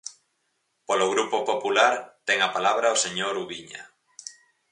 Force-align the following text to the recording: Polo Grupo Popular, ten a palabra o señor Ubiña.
Polo 0.87 1.07
Grupo 1.13 1.37
Popular, 1.51 1.93
ten 2.27 2.37
a 2.41 2.49
palabra 2.55 2.95
o 2.95 3.01
señor 3.05 3.33
Ubiña. 3.43 3.83